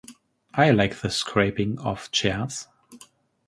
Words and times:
I 0.55 0.71
like 0.71 1.01
the 1.01 1.11
scraping 1.11 1.77
of 1.77 2.09
chairs. 2.09 2.67